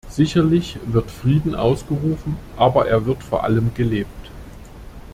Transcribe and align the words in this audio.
Sicherlich 0.09 0.79
wird 0.91 1.11
Frieden 1.11 1.53
ausgerufen, 1.53 2.35
aber 2.57 2.87
er 2.87 3.05
wird 3.05 3.21
vor 3.21 3.43
allem 3.43 3.71
gelebt! 3.75 4.31